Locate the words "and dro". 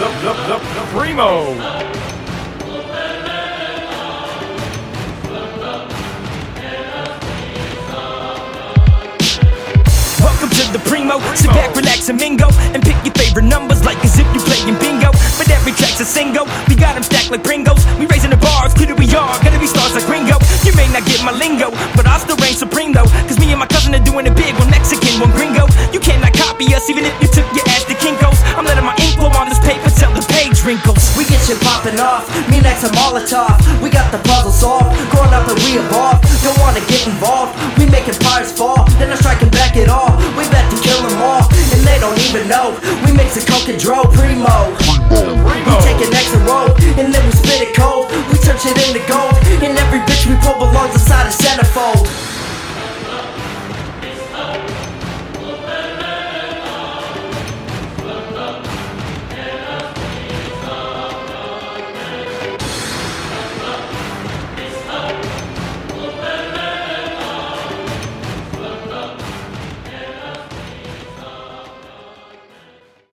43.66-44.06